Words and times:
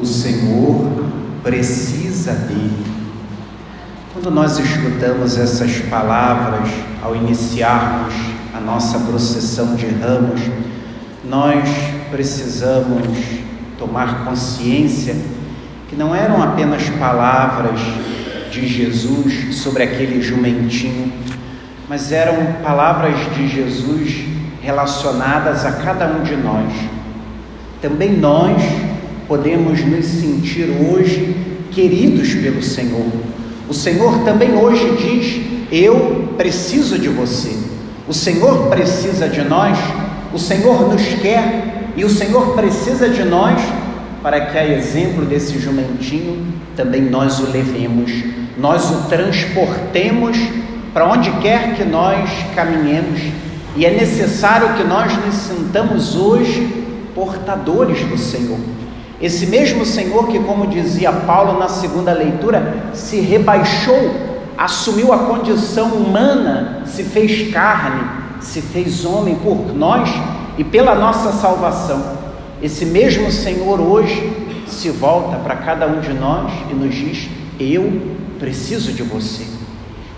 o 0.00 0.04
Senhor 0.04 1.04
precisa 1.42 2.32
dele. 2.32 2.84
Quando 4.12 4.30
nós 4.30 4.58
escutamos 4.58 5.38
essas 5.38 5.78
palavras 5.88 6.70
ao 7.02 7.14
iniciarmos 7.14 8.14
a 8.54 8.60
nossa 8.60 8.98
procissão 9.00 9.74
de 9.74 9.86
ramos, 9.86 10.40
nós 11.24 11.68
precisamos 12.10 13.06
tomar 13.78 14.24
consciência 14.24 15.16
que 15.88 15.96
não 15.96 16.14
eram 16.14 16.42
apenas 16.42 16.88
palavras 16.90 17.80
de 18.50 18.66
Jesus 18.66 19.56
sobre 19.56 19.82
aquele 19.82 20.20
jumentinho, 20.20 21.12
mas 21.88 22.10
eram 22.10 22.54
palavras 22.62 23.14
de 23.34 23.48
Jesus 23.48 24.24
relacionadas 24.62 25.64
a 25.64 25.72
cada 25.72 26.06
um 26.06 26.22
de 26.22 26.36
nós. 26.36 26.72
Também 27.80 28.16
nós 28.16 28.60
podemos 29.28 29.84
nos 29.84 30.04
sentir 30.04 30.68
hoje 30.90 31.36
queridos 31.72 32.34
pelo 32.34 32.62
Senhor. 32.62 33.06
O 33.68 33.74
Senhor 33.74 34.24
também 34.24 34.56
hoje 34.56 34.96
diz: 34.96 35.42
Eu 35.70 36.34
preciso 36.36 36.98
de 36.98 37.08
você. 37.08 37.56
O 38.08 38.14
Senhor 38.14 38.68
precisa 38.68 39.28
de 39.28 39.42
nós, 39.42 39.76
o 40.32 40.38
Senhor 40.38 40.88
nos 40.88 41.02
quer 41.20 41.90
e 41.96 42.04
o 42.04 42.10
Senhor 42.10 42.54
precisa 42.54 43.08
de 43.08 43.24
nós 43.24 43.60
para 44.22 44.46
que, 44.46 44.58
a 44.58 44.66
exemplo 44.66 45.24
desse 45.24 45.58
jumentinho, 45.58 46.46
também 46.76 47.02
nós 47.02 47.40
o 47.40 47.50
levemos, 47.50 48.12
nós 48.58 48.90
o 48.90 49.08
transportemos 49.08 50.36
para 50.92 51.06
onde 51.06 51.30
quer 51.40 51.74
que 51.74 51.84
nós 51.84 52.30
caminhemos. 52.54 53.20
E 53.76 53.84
é 53.84 53.90
necessário 53.90 54.74
que 54.74 54.84
nós 54.84 55.12
nos 55.24 55.34
sintamos 55.34 56.16
hoje 56.16 56.84
portadores 57.14 58.00
do 58.06 58.16
Senhor. 58.16 58.58
Esse 59.20 59.46
mesmo 59.46 59.86
Senhor 59.86 60.28
que, 60.28 60.38
como 60.40 60.66
dizia 60.66 61.10
Paulo 61.10 61.58
na 61.58 61.68
segunda 61.68 62.12
leitura, 62.12 62.90
se 62.92 63.18
rebaixou, 63.20 64.14
assumiu 64.58 65.12
a 65.12 65.18
condição 65.20 65.88
humana, 65.88 66.82
se 66.84 67.02
fez 67.02 67.50
carne, 67.50 68.02
se 68.40 68.60
fez 68.60 69.06
homem 69.06 69.36
por 69.36 69.74
nós 69.74 70.10
e 70.58 70.64
pela 70.64 70.94
nossa 70.94 71.32
salvação. 71.32 72.16
Esse 72.62 72.84
mesmo 72.84 73.30
Senhor 73.30 73.80
hoje 73.80 74.32
se 74.66 74.90
volta 74.90 75.36
para 75.36 75.56
cada 75.56 75.86
um 75.86 76.00
de 76.00 76.12
nós 76.12 76.52
e 76.70 76.74
nos 76.74 76.94
diz: 76.94 77.28
Eu 77.58 78.16
preciso 78.38 78.92
de 78.92 79.02
você. 79.02 79.44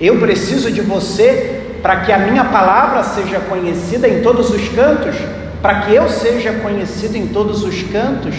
Eu 0.01 0.19
preciso 0.19 0.73
de 0.73 0.81
você 0.81 1.77
para 1.83 2.01
que 2.01 2.13
a 2.13 2.19
minha 2.19 2.45
palavra 2.45 3.05
seja 3.05 3.39
conhecida 3.39 4.09
em 4.09 4.23
todos 4.23 4.51
os 4.51 4.69
cantos, 4.71 5.15
para 5.63 5.83
que 5.83 5.95
eu 5.95 6.09
seja 6.09 6.53
conhecido 6.55 7.17
em 7.17 7.29
todos 7.29 7.63
os 7.63 7.83
cantos 7.85 8.35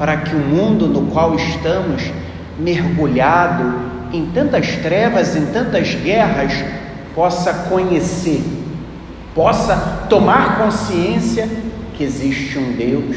para 0.00 0.16
que 0.16 0.34
o 0.34 0.38
mundo 0.38 0.86
no 0.86 1.10
qual 1.12 1.34
estamos, 1.34 2.10
mergulhado 2.58 3.74
em 4.14 4.24
tantas 4.32 4.76
trevas, 4.76 5.36
em 5.36 5.44
tantas 5.52 5.94
guerras, 5.94 6.54
possa 7.14 7.52
conhecer, 7.68 8.42
possa 9.34 10.06
tomar 10.08 10.56
consciência 10.56 11.46
que 11.98 12.02
existe 12.02 12.58
um 12.58 12.72
Deus 12.72 13.14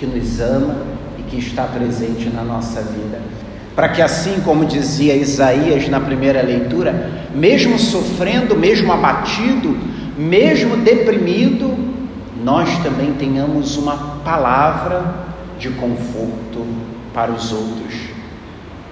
que 0.00 0.04
nos 0.04 0.40
ama 0.40 0.78
e 1.16 1.22
que 1.22 1.38
está 1.38 1.62
presente 1.62 2.28
na 2.28 2.42
nossa 2.42 2.82
vida. 2.82 3.20
Para 3.76 3.90
que, 3.90 4.02
assim 4.02 4.40
como 4.44 4.64
dizia 4.64 5.14
Isaías 5.14 5.88
na 5.88 6.00
primeira 6.00 6.42
leitura, 6.42 7.08
mesmo 7.36 7.78
sofrendo, 7.78 8.56
mesmo 8.56 8.92
abatido, 8.92 9.78
mesmo 10.18 10.76
deprimido, 10.78 11.72
nós 12.42 12.78
também 12.78 13.12
tenhamos 13.12 13.76
uma 13.76 13.96
palavra 14.24 15.25
de 15.58 15.70
conforto 15.70 16.66
para 17.12 17.32
os 17.32 17.52
outros. 17.52 17.94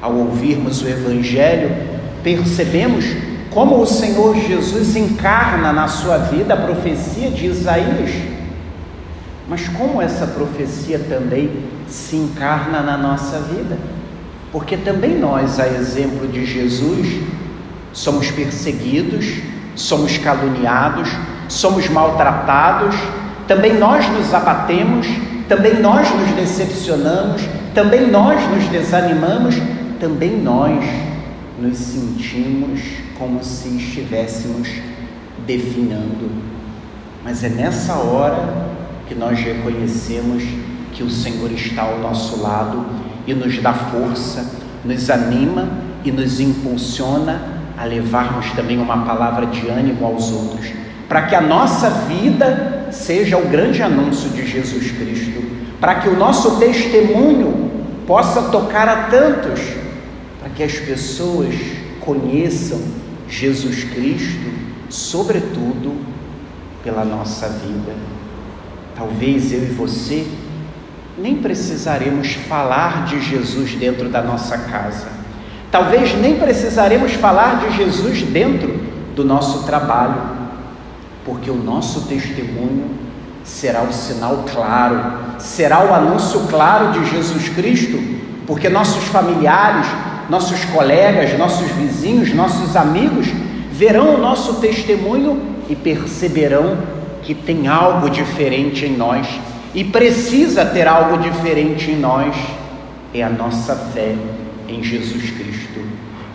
Ao 0.01 0.15
ouvirmos 0.15 0.83
o 0.83 0.89
Evangelho, 0.89 1.75
percebemos 2.23 3.05
como 3.51 3.81
o 3.81 3.87
Senhor 3.87 4.37
Jesus 4.37 4.97
encarna 4.97 5.73
na 5.73 5.87
sua 5.87 6.19
vida 6.19 6.55
a 6.55 6.57
profecia 6.57 7.31
de 7.31 7.47
Isaías. 7.47 8.11
Mas 9.49 9.69
como 9.69 10.03
essa 10.03 10.27
profecia 10.27 10.99
também 10.99 11.51
se 11.87 12.17
encarna 12.17 12.81
na 12.81 12.97
nossa 12.97 13.39
vida? 13.39 13.79
Porque 14.51 14.77
também 14.77 15.19
nós, 15.19 15.61
a 15.61 15.69
exemplo 15.69 16.27
de 16.27 16.45
Jesus, 16.45 17.23
somos 17.93 18.31
perseguidos, 18.31 19.27
somos 19.77 20.17
caluniados, 20.19 21.11
somos 21.49 21.89
maltratados, 21.89 22.95
também 23.47 23.75
nós 23.75 24.09
nos 24.09 24.33
abatemos, 24.33 25.07
também 25.49 25.81
nós 25.81 26.09
nos 26.11 26.31
decepcionamos, 26.31 27.43
também 27.75 28.07
nós 28.11 28.41
nos 28.51 28.65
desanimamos, 28.69 29.55
também 30.01 30.41
nós 30.41 30.85
nos 31.61 31.77
sentimos 31.77 32.81
como 33.19 33.43
se 33.43 33.69
estivéssemos 33.77 34.69
definhando. 35.47 36.31
Mas 37.23 37.45
é 37.45 37.49
nessa 37.49 37.95
hora 37.95 38.73
que 39.07 39.15
nós 39.15 39.39
reconhecemos 39.39 40.43
que 40.93 41.03
o 41.03 41.11
Senhor 41.11 41.51
está 41.53 41.83
ao 41.83 41.99
nosso 41.99 42.41
lado 42.41 42.85
e 43.27 43.35
nos 43.35 43.61
dá 43.61 43.73
força, 43.73 44.59
nos 44.85 45.11
anima 45.11 45.69
e 46.05 46.13
nos 46.13 46.41
impulsiona 46.41 47.41
a 47.77 47.85
levarmos 47.85 48.51
também 48.53 48.79
uma 48.79 49.05
palavra 49.05 49.47
de 49.47 49.69
ânimo 49.69 50.07
aos 50.07 50.31
outros, 50.31 50.71
para 51.09 51.23
que 51.23 51.35
a 51.35 51.41
nossa 51.41 51.91
vida 51.91 52.84
seja 52.95 53.37
o 53.37 53.49
grande 53.49 53.83
anúncio 53.83 54.31
de 54.31 54.47
Jesus 54.47 54.91
Cristo, 54.93 55.43
para 55.81 55.97
que 55.97 56.09
o 56.09 56.17
nosso 56.17 56.59
testemunho 56.59 57.71
possa 58.07 58.43
tocar 58.51 58.89
a 58.89 59.05
tantos, 59.05 59.61
para 60.41 60.51
que 60.51 60.63
as 60.63 60.73
pessoas 60.73 61.55
conheçam 62.01 62.81
Jesus 63.29 63.85
Cristo, 63.85 64.51
sobretudo 64.89 65.97
pela 66.83 67.05
nossa 67.05 67.49
vida. 67.49 67.93
Talvez 68.97 69.53
eu 69.53 69.65
e 69.65 69.67
você 69.67 70.27
nem 71.19 71.37
precisaremos 71.37 72.35
falar 72.35 73.07
de 73.07 73.21
Jesus 73.21 73.75
dentro 73.75 74.09
da 74.09 74.23
nossa 74.23 74.59
casa. 74.59 75.07
Talvez 75.71 76.15
nem 76.15 76.37
precisaremos 76.37 77.15
falar 77.15 77.67
de 77.67 77.77
Jesus 77.77 78.23
dentro 78.23 78.81
do 79.15 79.25
nosso 79.25 79.65
trabalho, 79.65 80.44
porque 81.25 81.51
o 81.51 81.57
nosso 81.57 82.03
testemunho 82.03 82.91
será 83.43 83.83
o 83.83 83.93
sinal 83.93 84.45
claro, 84.51 85.39
será 85.39 85.85
o 85.85 85.95
anúncio 85.95 86.41
claro 86.49 86.93
de 86.93 87.11
Jesus 87.11 87.49
Cristo, 87.51 87.99
porque 88.47 88.69
nossos 88.69 89.05
familiares, 89.05 89.87
nossos 90.29 90.65
colegas, 90.67 91.37
nossos 91.39 91.71
vizinhos, 91.73 92.33
nossos 92.35 92.77
amigos 92.77 93.27
verão 93.73 94.15
o 94.15 94.19
nosso 94.19 94.55
testemunho 94.55 95.41
e 95.69 95.75
perceberão 95.75 96.79
que 97.23 97.35
tem 97.35 97.67
algo 97.67 98.09
diferente 98.09 98.85
em 98.85 98.97
nós 98.97 99.27
e 99.75 99.83
precisa 99.83 100.65
ter 100.65 100.87
algo 100.87 101.19
diferente 101.19 101.91
em 101.91 101.99
nós 101.99 102.37
é 103.13 103.23
a 103.23 103.29
nossa 103.29 103.75
fé 103.75 104.15
em 104.69 104.83
Jesus 104.83 105.31
Cristo. 105.31 105.81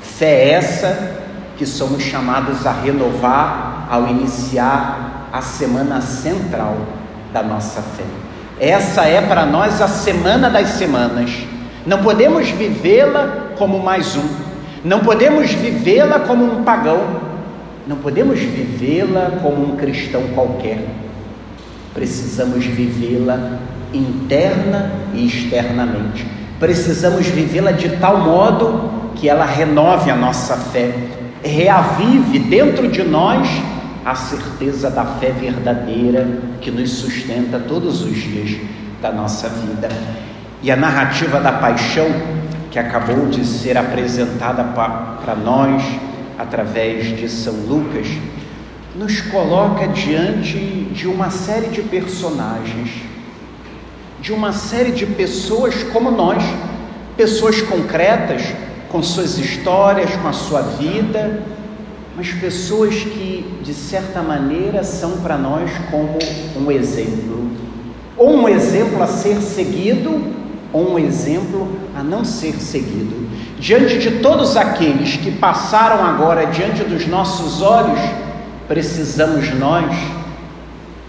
Fé 0.02 0.52
essa 0.52 1.22
que 1.58 1.66
somos 1.66 2.04
chamados 2.04 2.66
a 2.66 2.72
renovar 2.72 3.79
ao 3.90 4.08
iniciar 4.08 5.28
a 5.34 5.42
semana 5.42 6.00
central 6.00 6.78
da 7.34 7.42
nossa 7.42 7.82
fé. 7.82 8.04
Essa 8.60 9.06
é 9.06 9.20
para 9.22 9.46
nós 9.46 9.82
a 9.82 9.88
semana 9.88 10.50
das 10.50 10.70
semanas. 10.70 11.32
Não 11.86 12.04
podemos 12.04 12.50
vivê-la 12.50 13.48
como 13.58 13.80
mais 13.80 14.16
um. 14.16 14.28
Não 14.84 15.00
podemos 15.00 15.52
vivê-la 15.52 16.20
como 16.20 16.46
um 16.46 16.64
pagão. 16.64 17.02
Não 17.88 17.98
podemos 17.98 18.40
vivê-la 18.40 19.40
como 19.42 19.74
um 19.74 19.76
cristão 19.76 20.22
qualquer. 20.36 20.86
Precisamos 21.94 22.64
vivê-la 22.66 23.58
interna 23.92 24.92
e 25.14 25.26
externamente. 25.26 26.28
Precisamos 26.60 27.26
vivê-la 27.28 27.72
de 27.72 27.98
tal 27.98 28.20
modo 28.20 28.92
que 29.16 29.28
ela 29.28 29.46
renove 29.46 30.12
a 30.12 30.16
nossa 30.16 30.56
fé, 30.56 30.94
reavive 31.44 32.38
dentro 32.38 32.88
de 32.88 33.04
nós 33.04 33.48
a 34.06 34.16
certeza 34.16 34.90
da 34.90 35.06
fé 35.06 35.32
verdadeira 35.32 36.28
que 36.62 36.72
nos 36.72 36.92
sustenta 36.92 37.60
todos 37.60 38.02
os 38.02 38.16
dias 38.16 38.58
da 39.02 39.12
nossa 39.12 39.50
vida. 39.50 39.90
E 40.62 40.72
a 40.72 40.76
narrativa 40.76 41.40
da 41.40 41.54
paixão, 41.54 42.08
que 42.72 42.80
acabou 42.80 43.28
de 43.28 43.46
ser 43.46 43.78
apresentada 43.78 44.64
para 44.64 45.36
nós 45.36 45.82
através 46.38 47.18
de 47.18 47.28
São 47.30 47.54
Lucas, 47.68 48.08
nos 48.96 49.22
coloca 49.22 49.88
diante 49.88 50.58
de 50.92 51.08
uma 51.08 51.30
série 51.30 51.68
de 51.68 51.82
personagens, 51.82 52.90
de 54.22 54.34
uma 54.34 54.52
série 54.52 54.92
de 54.92 55.06
pessoas 55.06 55.84
como 55.84 56.12
nós, 56.12 56.44
pessoas 57.16 57.62
concretas, 57.62 58.42
com 58.90 59.02
suas 59.04 59.38
histórias, 59.38 60.16
com 60.16 60.28
a 60.28 60.34
sua 60.34 60.62
vida, 60.62 61.42
mas 62.20 62.34
pessoas 62.34 62.96
que, 62.96 63.46
de 63.64 63.74
certa 63.74 64.22
maneira, 64.22 64.84
são 64.84 65.22
para 65.22 65.38
nós 65.38 65.72
como 65.90 66.20
um 66.58 66.70
exemplo. 66.70 67.50
Ou 68.18 68.42
um 68.42 68.50
exemplo 68.50 69.02
a 69.02 69.08
ser 69.08 69.38
seguido, 69.38 70.22
ou 70.74 70.96
um 70.96 71.00
exemplo 71.00 71.66
a 71.96 72.04
não 72.04 72.26
ser 72.26 72.56
seguido. 72.56 73.26
Diante 73.58 74.00
de 74.00 74.20
todos 74.20 74.58
aqueles 74.58 75.16
que 75.16 75.32
passaram 75.32 76.04
agora 76.04 76.48
diante 76.48 76.84
dos 76.84 77.08
nossos 77.08 77.62
olhos, 77.62 78.02
precisamos 78.68 79.58
nós 79.58 79.90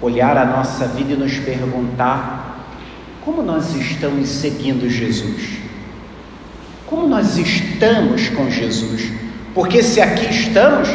olhar 0.00 0.38
a 0.38 0.44
nossa 0.44 0.86
vida 0.86 1.14
e 1.14 1.16
nos 1.16 1.36
perguntar 1.38 2.68
como 3.24 3.42
nós 3.42 3.74
estamos 3.74 4.28
seguindo 4.28 4.88
Jesus. 4.88 5.58
Como 6.86 7.08
nós 7.08 7.36
estamos 7.36 8.28
com 8.28 8.48
Jesus? 8.48 9.19
Porque 9.54 9.82
se 9.82 10.00
aqui 10.00 10.30
estamos, 10.30 10.88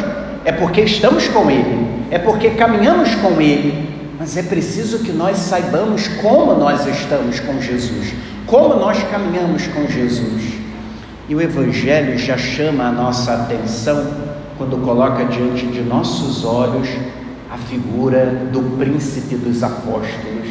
é 0.44 0.52
porque 0.52 0.80
estamos 0.82 1.28
com 1.28 1.50
Ele, 1.50 1.86
é 2.10 2.18
porque 2.18 2.50
caminhamos 2.50 3.14
com 3.16 3.40
Ele, 3.40 3.88
mas 4.18 4.36
é 4.36 4.42
preciso 4.42 5.00
que 5.00 5.12
nós 5.12 5.36
saibamos 5.38 6.08
como 6.08 6.54
nós 6.54 6.86
estamos 6.86 7.40
com 7.40 7.60
Jesus, 7.60 8.14
como 8.46 8.76
nós 8.76 9.02
caminhamos 9.10 9.66
com 9.68 9.86
Jesus. 9.86 10.54
E 11.28 11.34
o 11.34 11.40
Evangelho 11.40 12.16
já 12.16 12.38
chama 12.38 12.84
a 12.84 12.92
nossa 12.92 13.34
atenção 13.34 14.06
quando 14.56 14.82
coloca 14.82 15.24
diante 15.24 15.66
de 15.66 15.82
nossos 15.82 16.44
olhos 16.44 16.88
a 17.50 17.58
figura 17.58 18.26
do 18.52 18.76
príncipe 18.78 19.34
dos 19.34 19.62
apóstolos, 19.62 20.48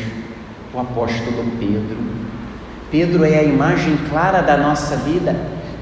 o 0.74 0.80
apóstolo 0.80 1.46
Pedro. 1.60 1.98
Pedro 2.92 3.26
é 3.26 3.40
a 3.40 3.44
imagem 3.44 3.98
clara 4.10 4.42
da 4.42 4.58
nossa 4.58 4.96
vida, 4.98 5.36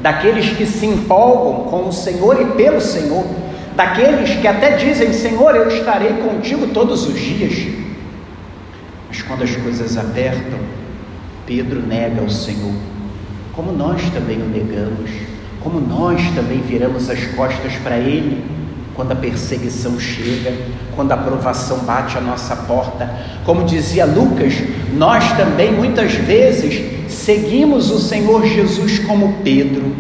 daqueles 0.03 0.50
que 0.50 0.65
se 0.65 0.85
empolgam 0.85 1.63
com 1.63 1.88
o 1.88 1.94
Senhor 1.94 2.39
e 2.41 2.45
pelo 2.57 2.81
Senhor, 2.81 3.25
daqueles 3.73 4.35
que 4.35 4.45
até 4.45 4.75
dizem: 4.75 5.13
Senhor, 5.13 5.55
eu 5.55 5.69
estarei 5.69 6.13
contigo 6.15 6.67
todos 6.67 7.07
os 7.07 7.17
dias. 7.17 7.73
Mas 9.07 9.21
quando 9.21 9.44
as 9.44 9.55
coisas 9.55 9.97
apertam, 9.97 10.59
Pedro 11.47 11.81
nega 11.81 12.21
o 12.21 12.29
Senhor, 12.29 12.73
como 13.53 13.71
nós 13.71 14.01
também 14.09 14.41
o 14.41 14.45
negamos, 14.45 15.09
como 15.61 15.79
nós 15.79 16.21
também 16.35 16.59
viramos 16.59 17.09
as 17.09 17.25
costas 17.27 17.73
para 17.77 17.97
Ele 17.97 18.44
quando 18.95 19.11
a 19.11 19.15
perseguição 19.15 19.99
chega, 19.99 20.53
quando 20.95 21.11
a 21.11 21.17
provação 21.17 21.79
bate 21.79 22.17
à 22.17 22.21
nossa 22.21 22.55
porta. 22.55 23.09
Como 23.45 23.65
dizia 23.65 24.05
Lucas, 24.05 24.53
nós 24.93 25.31
também 25.33 25.71
muitas 25.71 26.13
vezes 26.13 27.11
seguimos 27.11 27.89
o 27.89 27.99
Senhor 27.99 28.45
Jesus 28.45 28.99
como 28.99 29.39
Pedro, 29.43 29.93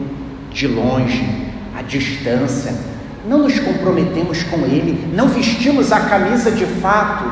de 0.51 0.67
longe, 0.67 1.25
à 1.75 1.81
distância, 1.81 2.73
não 3.27 3.39
nos 3.39 3.57
comprometemos 3.59 4.43
com 4.43 4.57
Ele, 4.65 5.07
não 5.13 5.27
vestimos 5.27 5.91
a 5.91 6.01
camisa 6.01 6.51
de 6.51 6.65
fato, 6.65 7.23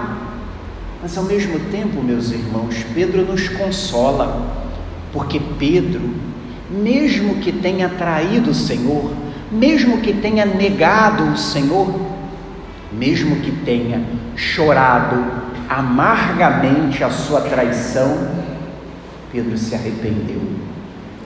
mas 1.01 1.17
ao 1.17 1.23
mesmo 1.23 1.59
tempo, 1.71 2.01
meus 2.01 2.31
irmãos, 2.31 2.75
Pedro 2.93 3.25
nos 3.25 3.49
consola, 3.49 4.47
porque 5.11 5.39
Pedro, 5.59 6.01
mesmo 6.69 7.35
que 7.35 7.51
tenha 7.51 7.89
traído 7.89 8.51
o 8.51 8.55
Senhor, 8.55 9.11
mesmo 9.51 9.98
que 9.98 10.13
tenha 10.13 10.45
negado 10.45 11.25
o 11.25 11.38
Senhor, 11.38 11.94
mesmo 12.92 13.38
que 13.38 13.51
tenha 13.51 14.01
chorado 14.36 15.24
amargamente 15.68 17.03
a 17.03 17.09
sua 17.09 17.42
traição, 17.42 18.30
Pedro 19.31 19.57
se 19.57 19.75
arrependeu, 19.75 20.42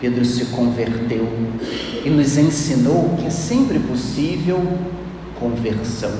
Pedro 0.01 0.25
se 0.25 0.45
converteu 0.45 1.27
e 2.03 2.09
nos 2.09 2.37
ensinou 2.37 3.15
que 3.17 3.27
é 3.27 3.29
sempre 3.29 3.79
possível 3.79 4.61
conversão, 5.39 6.11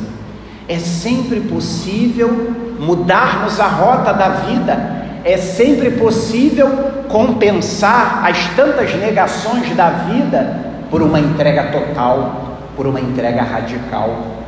é 0.68 0.78
sempre 0.78 1.42
possível 1.42 2.54
mudarmos 2.80 3.60
a 3.60 3.68
rota 3.68 4.14
da 4.14 4.30
vida, 4.30 5.06
é 5.24 5.38
sempre 5.38 5.92
possível 5.92 6.70
compensar 7.08 8.26
as 8.26 8.48
tantas 8.56 8.94
negações 8.96 9.76
da 9.76 9.90
vida 9.90 10.75
por 10.90 11.02
uma 11.02 11.20
entrega 11.20 11.72
total, 11.72 12.60
por 12.76 12.88
uma 12.88 13.00
entrega 13.00 13.42
radical. 13.42 14.44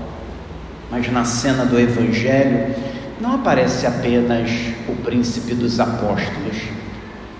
Mas 0.92 1.12
na 1.12 1.26
cena 1.26 1.66
do 1.66 1.80
Evangelho 1.80 2.76
não 3.20 3.36
aparece 3.36 3.86
apenas 3.86 4.50
o 4.88 4.94
príncipe 5.04 5.54
dos 5.54 5.80
apóstolos, 5.80 6.58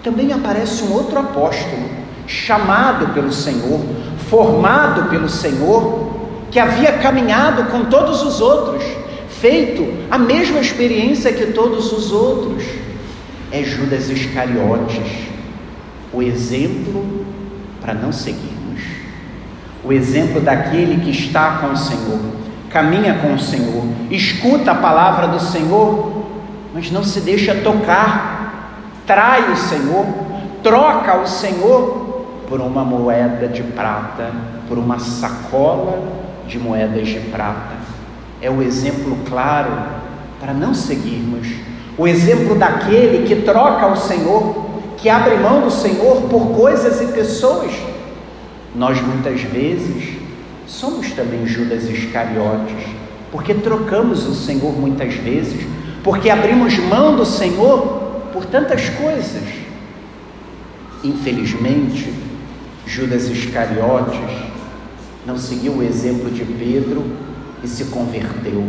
também 0.04 0.34
aparece 0.34 0.84
um 0.84 0.94
outro 0.94 1.20
apóstolo, 1.20 1.90
chamado 2.26 3.14
pelo 3.14 3.32
Senhor, 3.32 3.80
formado 4.30 5.10
pelo 5.10 5.30
Senhor, 5.30 6.08
que 6.52 6.60
havia 6.60 6.94
caminhado 6.94 7.66
com 7.66 7.86
todos 7.86 8.22
os 8.24 8.42
outros, 8.42 8.84
feito 9.30 9.86
a 10.10 10.18
mesma 10.18 10.60
experiência 10.60 11.32
que 11.32 11.48
todos 11.48 11.92
os 11.94 12.12
outros. 12.12 12.64
É 13.52 13.64
Judas 13.64 14.10
Iscariotes, 14.10 15.30
o 16.12 16.22
exemplo 16.22 17.26
para 17.80 17.94
não 17.94 18.12
seguir 18.12 18.57
o 19.88 19.94
exemplo 19.94 20.42
daquele 20.42 21.02
que 21.02 21.12
está 21.12 21.60
com 21.62 21.68
o 21.68 21.78
Senhor, 21.78 22.20
caminha 22.70 23.20
com 23.22 23.34
o 23.34 23.40
Senhor, 23.40 23.86
escuta 24.12 24.72
a 24.72 24.76
palavra 24.76 25.30
do 25.30 25.40
Senhor, 25.40 26.26
mas 26.74 26.92
não 26.92 27.06
se 27.06 27.22
deixa 27.22 27.56
tocar, 27.56 28.82
trai 29.06 29.50
o 29.50 29.56
Senhor, 29.56 30.06
troca 30.62 31.18
o 31.20 31.26
Senhor 31.26 32.26
por 32.50 32.60
uma 32.60 32.84
moeda 32.84 33.48
de 33.48 33.64
prata, 33.64 34.30
por 34.68 34.78
uma 34.78 35.00
sacola 35.00 36.04
de 36.46 36.60
moedas 36.60 37.08
de 37.08 37.22
prata. 37.22 37.78
É 38.42 38.52
o 38.52 38.62
exemplo 38.62 39.18
claro 39.26 39.72
para 40.42 40.54
não 40.54 40.74
seguirmos. 40.74 41.48
O 41.98 42.06
exemplo 42.06 42.56
daquele 42.56 43.26
que 43.26 43.38
troca 43.38 43.88
o 43.88 43.96
Senhor, 43.96 44.66
que 44.98 45.10
abre 45.10 45.38
mão 45.38 45.62
do 45.62 45.72
Senhor 45.72 46.24
por 46.24 46.50
coisas 46.58 47.00
e 47.02 47.14
pessoas 47.14 47.72
nós 48.78 49.02
muitas 49.02 49.42
vezes 49.42 50.18
somos 50.68 51.12
também 51.12 51.48
Judas 51.48 51.90
Iscariotes, 51.90 52.86
porque 53.32 53.56
trocamos 53.56 54.28
o 54.28 54.36
Senhor 54.36 54.72
muitas 54.72 55.16
vezes, 55.16 55.66
porque 56.04 56.30
abrimos 56.30 56.78
mão 56.78 57.16
do 57.16 57.26
Senhor 57.26 58.30
por 58.32 58.46
tantas 58.46 58.88
coisas. 58.90 59.44
Infelizmente, 61.04 62.14
Judas 62.86 63.28
Iscariotes 63.28 64.20
não 65.26 65.40
seguiu 65.40 65.74
o 65.74 65.84
exemplo 65.84 66.30
de 66.30 66.46
Pedro 66.46 67.04
e 67.64 67.68
se 67.68 67.86
converteu. 67.86 68.64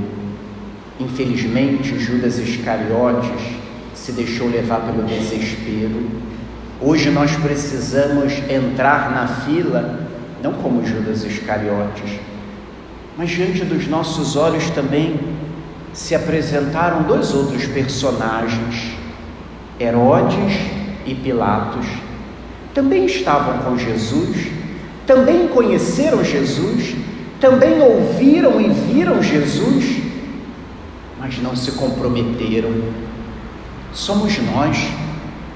Infelizmente, 0.99 1.99
Judas 1.99 2.39
Iscariotes 2.39 3.59
se 3.95 4.13
deixou 4.13 4.49
levar 4.49 4.81
pelo 4.81 5.07
desespero 5.07 6.28
Hoje 6.81 7.11
nós 7.11 7.35
precisamos 7.35 8.33
entrar 8.49 9.11
na 9.11 9.27
fila, 9.27 9.99
não 10.41 10.53
como 10.53 10.87
Judas 10.87 11.25
Iscariotes, 11.25 12.21
mas 13.17 13.31
diante 13.31 13.65
dos 13.65 13.89
nossos 13.89 14.37
olhos 14.37 14.71
também 14.71 15.19
se 15.93 16.15
apresentaram 16.15 17.03
dois 17.03 17.35
outros 17.35 17.67
personagens, 17.67 18.93
Herodes 19.81 20.55
e 21.05 21.17
Pilatos. 21.17 21.85
Também 22.73 23.07
estavam 23.07 23.59
com 23.59 23.77
Jesus, 23.77 24.47
também 25.05 25.49
conheceram 25.49 26.23
Jesus, 26.23 26.95
também 27.41 27.81
ouviram 27.81 28.61
e 28.61 28.69
viram 28.69 29.21
Jesus, 29.21 30.01
mas 31.19 31.43
não 31.43 31.57
se 31.57 31.73
comprometeram. 31.73 32.71
Somos 33.93 34.39
nós 34.39 35.08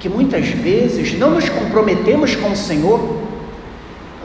que 0.03 0.09
muitas 0.09 0.49
vezes 0.49 1.17
não 1.17 1.31
nos 1.31 1.49
comprometemos 1.49 2.35
com 2.35 2.51
o 2.51 2.57
Senhor, 2.57 3.23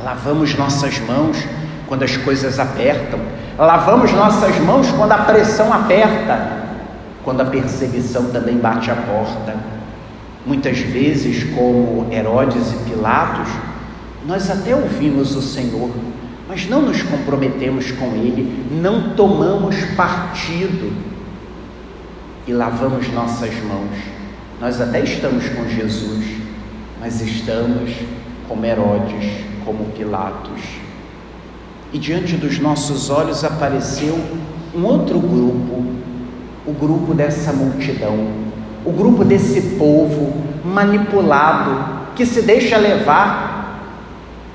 lavamos 0.03 0.55
nossas 0.55 0.97
mãos 1.01 1.37
quando 1.85 2.01
as 2.01 2.17
coisas 2.17 2.57
apertam, 2.57 3.19
lavamos 3.55 4.11
nossas 4.11 4.57
mãos 4.57 4.91
quando 4.93 5.11
a 5.11 5.19
pressão 5.19 5.71
aperta, 5.71 6.63
quando 7.23 7.41
a 7.41 7.45
perseguição 7.45 8.31
também 8.31 8.57
bate 8.57 8.89
a 8.89 8.95
porta. 8.95 9.55
Muitas 10.47 10.79
vezes, 10.79 11.43
como 11.55 12.11
Herodes 12.11 12.71
e 12.73 12.89
Pilatos, 12.89 13.47
nós 14.25 14.49
até 14.49 14.75
ouvimos 14.75 15.35
o 15.35 15.43
Senhor, 15.43 15.91
mas 16.49 16.67
não 16.67 16.81
nos 16.81 17.03
comprometemos 17.03 17.91
com 17.91 18.15
Ele, 18.15 18.65
não 18.81 19.11
tomamos 19.11 19.75
partido 19.95 20.91
e 22.47 22.51
lavamos 22.51 23.13
nossas 23.13 23.53
mãos 23.63 24.16
nós 24.59 24.81
até 24.81 25.01
estamos 25.01 25.47
com 25.49 25.67
Jesus, 25.69 26.25
mas 26.99 27.21
estamos 27.21 27.91
como 28.47 28.65
Herodes, 28.65 29.31
como 29.63 29.85
Pilatos. 29.91 30.61
E 31.93 31.99
diante 31.99 32.35
dos 32.35 32.57
nossos 32.57 33.09
olhos 33.09 33.43
apareceu 33.43 34.19
um 34.75 34.83
outro 34.83 35.19
grupo, 35.19 35.85
o 36.65 36.73
grupo 36.73 37.13
dessa 37.13 37.53
multidão, 37.53 38.27
o 38.83 38.91
grupo 38.91 39.23
desse 39.23 39.77
povo 39.77 40.33
manipulado, 40.65 42.13
que 42.15 42.25
se 42.25 42.41
deixa 42.41 42.77
levar. 42.77 43.55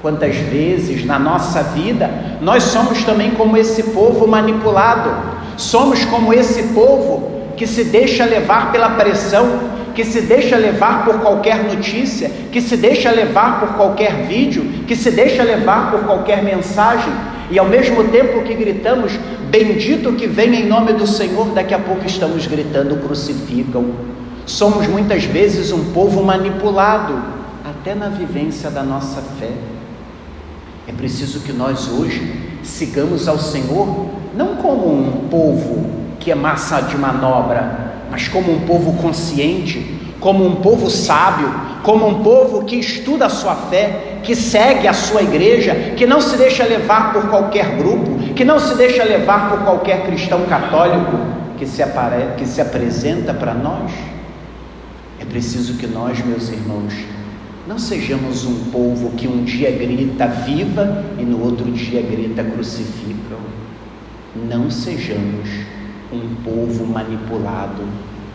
Quantas 0.02 0.34
vezes 0.34 1.04
na 1.04 1.16
nossa 1.16 1.62
vida 1.62 2.10
nós 2.40 2.64
somos 2.64 3.04
também 3.04 3.30
como 3.30 3.56
esse 3.56 3.84
povo 3.84 4.26
manipulado, 4.26 5.10
somos 5.56 6.04
como 6.06 6.34
esse 6.34 6.74
povo 6.74 7.30
que 7.56 7.68
se 7.68 7.84
deixa 7.84 8.24
levar 8.24 8.72
pela 8.72 8.90
pressão, 8.90 9.70
que 9.94 10.04
se 10.04 10.22
deixa 10.22 10.56
levar 10.56 11.04
por 11.04 11.20
qualquer 11.20 11.64
notícia, 11.64 12.30
que 12.50 12.60
se 12.60 12.76
deixa 12.76 13.10
levar 13.10 13.60
por 13.60 13.74
qualquer 13.74 14.26
vídeo, 14.26 14.84
que 14.86 14.96
se 14.96 15.10
deixa 15.10 15.42
levar 15.42 15.90
por 15.90 16.00
qualquer 16.04 16.42
mensagem, 16.42 17.12
e 17.50 17.58
ao 17.58 17.66
mesmo 17.66 18.04
tempo 18.04 18.42
que 18.42 18.54
gritamos, 18.54 19.12
bendito 19.50 20.14
que 20.14 20.26
vem 20.26 20.54
em 20.54 20.66
nome 20.66 20.94
do 20.94 21.06
Senhor, 21.06 21.48
daqui 21.48 21.74
a 21.74 21.78
pouco 21.78 22.06
estamos 22.06 22.46
gritando, 22.46 22.96
crucificam. 22.96 23.86
Somos 24.46 24.86
muitas 24.86 25.24
vezes 25.24 25.70
um 25.70 25.92
povo 25.92 26.22
manipulado, 26.22 27.22
até 27.64 27.94
na 27.94 28.08
vivência 28.08 28.70
da 28.70 28.82
nossa 28.82 29.20
fé. 29.38 29.50
É 30.86 30.92
preciso 30.92 31.40
que 31.40 31.52
nós 31.52 31.88
hoje 31.88 32.40
sigamos 32.62 33.28
ao 33.28 33.38
Senhor 33.38 34.06
não 34.34 34.56
como 34.56 34.88
um 34.88 35.28
povo 35.28 35.86
que 36.18 36.30
é 36.30 36.34
massa 36.34 36.80
de 36.80 36.96
manobra, 36.96 37.91
mas 38.12 38.28
como 38.28 38.52
um 38.52 38.60
povo 38.60 38.92
consciente, 39.00 39.98
como 40.20 40.46
um 40.46 40.56
povo 40.56 40.90
sábio, 40.90 41.50
como 41.82 42.06
um 42.06 42.22
povo 42.22 42.66
que 42.66 42.76
estuda 42.76 43.24
a 43.24 43.30
sua 43.30 43.54
fé, 43.54 44.18
que 44.22 44.36
segue 44.36 44.86
a 44.86 44.92
sua 44.92 45.22
igreja, 45.22 45.94
que 45.96 46.06
não 46.06 46.20
se 46.20 46.36
deixa 46.36 46.62
levar 46.62 47.14
por 47.14 47.30
qualquer 47.30 47.74
grupo, 47.78 48.34
que 48.34 48.44
não 48.44 48.60
se 48.60 48.74
deixa 48.74 49.02
levar 49.02 49.48
por 49.48 49.60
qualquer 49.60 50.04
cristão 50.04 50.42
católico 50.42 51.18
que 51.58 51.64
se, 51.64 51.82
apare... 51.82 52.36
que 52.36 52.46
se 52.46 52.60
apresenta 52.60 53.32
para 53.32 53.54
nós. 53.54 53.90
É 55.18 55.24
preciso 55.24 55.78
que 55.78 55.86
nós, 55.86 56.22
meus 56.22 56.50
irmãos, 56.50 56.92
não 57.66 57.78
sejamos 57.78 58.44
um 58.44 58.64
povo 58.70 59.12
que 59.12 59.26
um 59.26 59.42
dia 59.42 59.70
grita 59.70 60.26
viva 60.26 61.02
e 61.18 61.22
no 61.22 61.42
outro 61.42 61.70
dia 61.72 62.02
grita 62.02 62.44
crucificam. 62.44 63.38
Não 64.36 64.70
sejamos 64.70 65.48
um 66.16 66.34
povo 66.42 66.86
manipulado, 66.86 67.82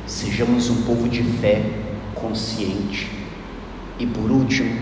sejamos 0.05 0.69
um 0.69 0.83
povo 0.83 1.07
de 1.07 1.23
fé 1.23 1.61
consciente. 2.15 3.09
E 3.99 4.05
por 4.05 4.31
último, 4.31 4.73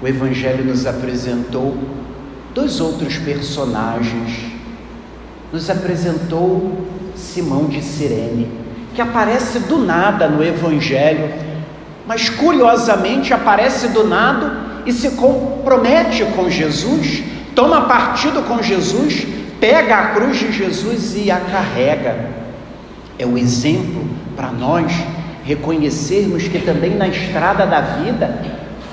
o 0.00 0.08
Evangelho 0.08 0.64
nos 0.64 0.86
apresentou 0.86 1.76
dois 2.54 2.80
outros 2.80 3.18
personagens. 3.18 4.50
Nos 5.52 5.68
apresentou 5.68 6.86
Simão 7.16 7.64
de 7.66 7.82
Sirene, 7.82 8.48
que 8.94 9.02
aparece 9.02 9.58
do 9.60 9.78
nada 9.78 10.28
no 10.28 10.42
Evangelho 10.42 11.50
mas 12.10 12.28
curiosamente 12.28 13.32
aparece 13.32 13.86
do 13.86 14.02
nada 14.02 14.82
e 14.84 14.92
se 14.92 15.10
compromete 15.10 16.24
com 16.34 16.50
Jesus, 16.50 17.22
toma 17.54 17.82
partido 17.82 18.42
com 18.48 18.60
Jesus, 18.60 19.24
pega 19.60 19.96
a 19.96 20.06
cruz 20.08 20.36
de 20.36 20.50
Jesus 20.50 21.14
e 21.14 21.30
a 21.30 21.38
carrega. 21.38 22.39
É 23.20 23.26
o 23.26 23.36
exemplo 23.36 24.02
para 24.34 24.50
nós 24.50 24.90
reconhecermos 25.44 26.44
que 26.44 26.58
também 26.58 26.96
na 26.96 27.06
estrada 27.06 27.66
da 27.66 27.82
vida 27.82 28.34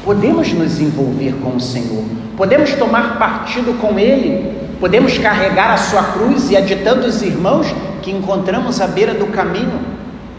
podemos 0.04 0.52
nos 0.52 0.82
envolver 0.82 1.34
com 1.42 1.56
o 1.56 1.62
Senhor, 1.62 2.04
podemos 2.36 2.74
tomar 2.74 3.18
partido 3.18 3.80
com 3.80 3.98
Ele, 3.98 4.54
podemos 4.82 5.18
carregar 5.18 5.72
a 5.72 5.78
sua 5.78 6.04
cruz 6.04 6.52
e 6.52 6.58
a 6.58 6.60
de 6.60 6.76
tantos 6.76 7.22
irmãos 7.22 7.68
que 8.02 8.12
encontramos 8.12 8.82
à 8.82 8.88
beira 8.88 9.14
do 9.14 9.28
caminho, 9.28 9.80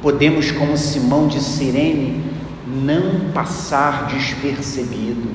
podemos, 0.03 0.51
como 0.51 0.77
Simão 0.77 1.27
de 1.27 1.41
Sirene, 1.41 2.23
não 2.67 3.31
passar 3.33 4.07
despercebido. 4.09 5.31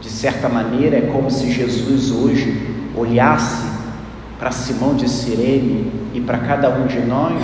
De 0.00 0.08
certa 0.08 0.48
maneira, 0.48 0.98
é 0.98 1.10
como 1.12 1.28
se 1.32 1.50
Jesus 1.50 2.12
hoje 2.12 2.62
olhasse 2.94 3.71
para 4.42 4.50
Simão 4.50 4.96
de 4.96 5.08
Sirene 5.08 5.92
e 6.12 6.20
para 6.20 6.36
cada 6.38 6.68
um 6.68 6.88
de 6.88 6.98
nós 6.98 7.40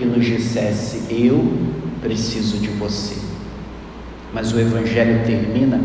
e 0.00 0.04
nos 0.06 0.24
dissesse: 0.24 1.02
Eu 1.14 1.46
preciso 2.00 2.56
de 2.56 2.68
você. 2.68 3.16
Mas 4.32 4.50
o 4.54 4.58
Evangelho 4.58 5.26
termina 5.26 5.78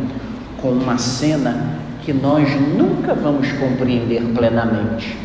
com 0.61 0.69
uma 0.69 0.97
cena 0.97 1.79
que 2.01 2.13
nós 2.13 2.49
nunca 2.77 3.13
vamos 3.13 3.51
compreender 3.51 4.21
plenamente. 4.33 5.17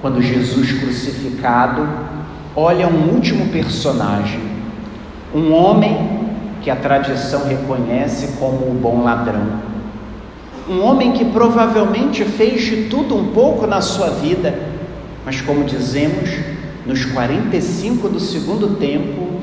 Quando 0.00 0.22
Jesus 0.22 0.72
crucificado 0.72 1.86
olha 2.56 2.88
um 2.88 3.12
último 3.12 3.48
personagem, 3.48 4.40
um 5.34 5.52
homem 5.52 6.30
que 6.62 6.70
a 6.70 6.76
tradição 6.76 7.46
reconhece 7.46 8.38
como 8.38 8.70
o 8.70 8.78
bom 8.80 9.02
ladrão. 9.02 9.68
Um 10.66 10.82
homem 10.82 11.12
que 11.12 11.26
provavelmente 11.26 12.24
fez 12.24 12.62
de 12.62 12.88
tudo 12.88 13.14
um 13.14 13.32
pouco 13.32 13.66
na 13.66 13.82
sua 13.82 14.10
vida, 14.10 14.77
mas 15.28 15.42
como 15.42 15.62
dizemos, 15.64 16.30
nos 16.86 17.04
45 17.04 18.08
do 18.08 18.18
segundo 18.18 18.76
tempo, 18.76 19.42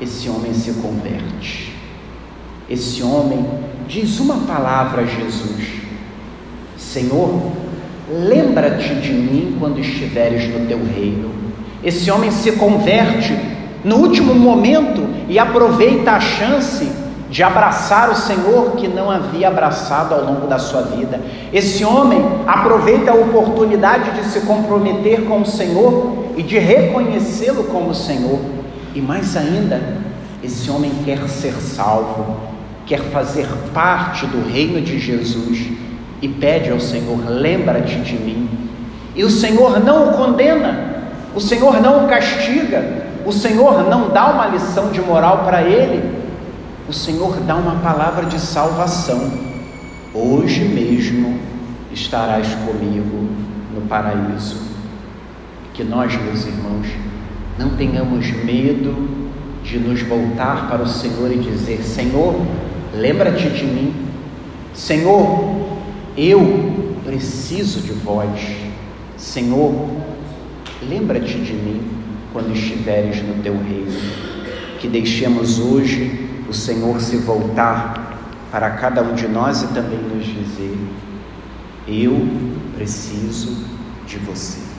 esse 0.00 0.28
homem 0.28 0.52
se 0.52 0.72
converte. 0.72 1.72
Esse 2.68 3.04
homem 3.04 3.46
diz 3.86 4.18
uma 4.18 4.38
palavra 4.38 5.02
a 5.02 5.06
Jesus: 5.06 5.74
Senhor, 6.76 7.40
lembra-te 8.10 8.96
de 8.96 9.12
mim 9.12 9.56
quando 9.60 9.78
estiveres 9.78 10.52
no 10.52 10.66
teu 10.66 10.80
reino. 10.84 11.30
Esse 11.84 12.10
homem 12.10 12.32
se 12.32 12.50
converte 12.50 13.32
no 13.84 13.98
último 13.98 14.34
momento 14.34 15.06
e 15.28 15.38
aproveita 15.38 16.14
a 16.14 16.20
chance 16.20 16.84
de 17.32 17.42
abraçar 17.42 18.10
o 18.10 18.14
Senhor 18.14 18.72
que 18.72 18.86
não 18.86 19.10
havia 19.10 19.48
abraçado 19.48 20.14
ao 20.14 20.22
longo 20.22 20.46
da 20.46 20.58
sua 20.58 20.82
vida. 20.82 21.18
Esse 21.50 21.82
homem 21.82 22.22
aproveita 22.46 23.10
a 23.10 23.14
oportunidade 23.14 24.10
de 24.10 24.26
se 24.26 24.42
comprometer 24.42 25.24
com 25.24 25.40
o 25.40 25.46
Senhor 25.46 26.26
e 26.36 26.42
de 26.42 26.58
reconhecê-lo 26.58 27.64
como 27.64 27.94
Senhor. 27.94 28.38
E 28.94 29.00
mais 29.00 29.34
ainda, 29.34 29.80
esse 30.44 30.70
homem 30.70 30.92
quer 31.06 31.26
ser 31.26 31.54
salvo, 31.54 32.36
quer 32.84 33.00
fazer 33.00 33.48
parte 33.72 34.26
do 34.26 34.46
reino 34.46 34.82
de 34.82 34.98
Jesus 34.98 35.68
e 36.20 36.28
pede 36.28 36.70
ao 36.70 36.80
Senhor: 36.80 37.18
lembra-te 37.26 37.96
de 38.00 38.12
mim. 38.12 38.46
E 39.16 39.24
o 39.24 39.30
Senhor 39.30 39.82
não 39.82 40.10
o 40.10 40.12
condena, 40.18 41.06
o 41.34 41.40
Senhor 41.40 41.80
não 41.80 42.04
o 42.04 42.08
castiga, 42.08 42.84
o 43.24 43.32
Senhor 43.32 43.88
não 43.88 44.10
dá 44.10 44.26
uma 44.26 44.48
lição 44.48 44.90
de 44.90 45.00
moral 45.00 45.44
para 45.46 45.62
ele, 45.62 46.21
o 46.92 46.94
Senhor 46.94 47.40
dá 47.40 47.56
uma 47.56 47.76
palavra 47.76 48.26
de 48.26 48.38
salvação. 48.38 49.32
Hoje 50.12 50.62
mesmo 50.62 51.38
estarás 51.90 52.46
comigo 52.66 53.30
no 53.74 53.80
paraíso. 53.88 54.60
Que 55.72 55.82
nós, 55.82 56.14
meus 56.22 56.44
irmãos, 56.44 56.86
não 57.58 57.70
tenhamos 57.76 58.30
medo 58.44 59.08
de 59.64 59.78
nos 59.78 60.02
voltar 60.02 60.68
para 60.68 60.82
o 60.82 60.86
Senhor 60.86 61.32
e 61.32 61.38
dizer: 61.38 61.82
Senhor, 61.82 62.34
lembra-te 62.94 63.48
de 63.48 63.64
mim. 63.64 63.94
Senhor, 64.74 65.66
eu 66.14 66.92
preciso 67.06 67.80
de 67.80 67.92
vós. 67.92 68.38
Senhor, 69.16 69.72
lembra-te 70.86 71.38
de 71.38 71.54
mim 71.54 71.80
quando 72.34 72.52
estiveres 72.52 73.22
no 73.22 73.42
teu 73.42 73.54
reino. 73.54 73.98
Que 74.78 74.88
deixemos 74.88 75.58
hoje 75.58 76.21
o 76.52 76.54
Senhor 76.54 77.00
se 77.00 77.16
voltar 77.16 77.94
para 78.50 78.72
cada 78.72 79.02
um 79.02 79.14
de 79.14 79.26
nós 79.26 79.62
e 79.62 79.68
também 79.68 79.98
nos 79.98 80.26
dizer: 80.26 80.78
Eu 81.88 82.14
preciso 82.76 83.64
de 84.06 84.18
você. 84.18 84.71